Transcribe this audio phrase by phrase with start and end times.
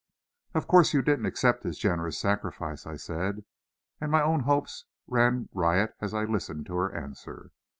[0.55, 3.45] "Of course you didn't accept his generous sacrifice," I said;
[3.99, 7.51] and my own hopes ran riot as I listened for her answer.